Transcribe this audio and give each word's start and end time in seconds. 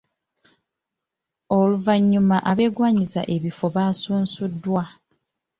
Oluvannyuma 1.57 2.37
abeegwanyiza 2.51 3.21
ebifo 3.35 3.65
baasunsuddwa 3.75 4.83